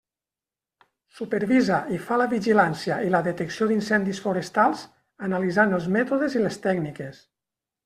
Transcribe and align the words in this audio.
Supervisa 1.17 1.77
i 1.97 1.99
fa 2.05 2.17
la 2.21 2.27
vigilància 2.31 2.97
i 3.09 3.13
la 3.17 3.21
detecció 3.29 3.69
d'incendis 3.73 4.23
forestals, 4.25 4.83
analitzant 5.31 5.79
els 5.81 5.89
mètodes 5.99 6.41
i 6.41 6.45
les 6.49 6.61
tècniques. 6.69 7.25